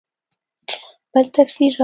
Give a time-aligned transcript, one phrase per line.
[1.15, 1.79] بل تصوير راغى.